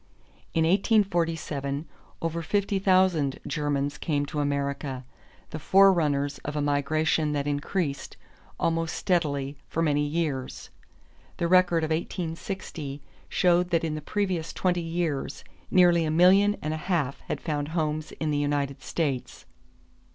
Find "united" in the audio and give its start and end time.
18.39-18.81